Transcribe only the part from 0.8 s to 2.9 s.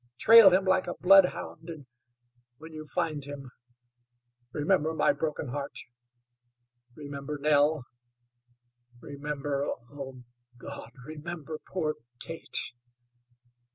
a bloodhound, and when you